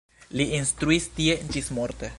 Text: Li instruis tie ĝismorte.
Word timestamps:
Li 0.39 0.47
instruis 0.59 1.07
tie 1.19 1.39
ĝismorte. 1.57 2.09